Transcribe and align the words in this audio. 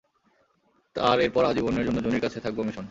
আর 0.95 1.17
এরপর 1.25 1.43
আজীবনের 1.45 1.85
জন্য 1.87 1.97
জুনির 2.05 2.23
কাছে 2.25 2.39
থাকবো 2.45 2.61
মিশন! 2.63 2.79